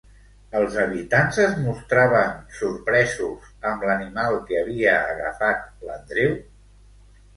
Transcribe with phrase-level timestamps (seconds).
[0.59, 6.35] Els habitants es mostraven sorpresos amb l'animal que havia agafat l'Andreu?